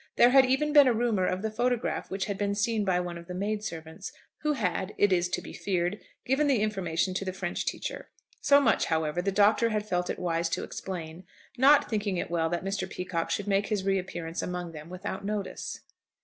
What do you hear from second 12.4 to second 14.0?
that Mr. Peacocke should make his